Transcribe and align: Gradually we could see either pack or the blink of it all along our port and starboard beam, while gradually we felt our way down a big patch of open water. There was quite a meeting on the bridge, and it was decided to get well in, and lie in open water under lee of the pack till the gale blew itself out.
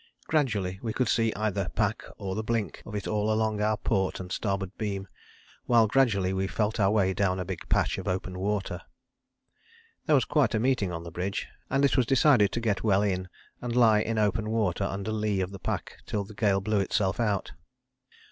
Gradually 0.25 0.79
we 0.81 0.93
could 0.93 1.07
see 1.07 1.31
either 1.35 1.69
pack 1.75 2.01
or 2.17 2.33
the 2.33 2.41
blink 2.41 2.81
of 2.87 2.95
it 2.95 3.05
all 3.07 3.31
along 3.31 3.61
our 3.61 3.77
port 3.77 4.19
and 4.19 4.31
starboard 4.31 4.71
beam, 4.75 5.07
while 5.67 5.85
gradually 5.85 6.33
we 6.33 6.47
felt 6.47 6.79
our 6.79 6.89
way 6.89 7.13
down 7.13 7.39
a 7.39 7.45
big 7.45 7.69
patch 7.69 7.99
of 7.99 8.07
open 8.07 8.39
water. 8.39 8.81
There 10.07 10.15
was 10.15 10.25
quite 10.25 10.55
a 10.55 10.59
meeting 10.59 10.91
on 10.91 11.03
the 11.03 11.11
bridge, 11.11 11.47
and 11.69 11.85
it 11.85 11.97
was 11.97 12.07
decided 12.07 12.51
to 12.53 12.59
get 12.59 12.83
well 12.83 13.03
in, 13.03 13.29
and 13.61 13.75
lie 13.75 13.99
in 13.99 14.17
open 14.17 14.49
water 14.49 14.85
under 14.85 15.11
lee 15.11 15.39
of 15.39 15.51
the 15.51 15.59
pack 15.59 15.97
till 16.07 16.23
the 16.23 16.33
gale 16.33 16.61
blew 16.61 16.79
itself 16.79 17.19
out. 17.19 17.51